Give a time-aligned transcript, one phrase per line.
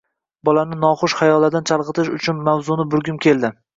[0.47, 3.55] Bolani noxush xayollardan chalg`itish uchun mavzuni burgim keldi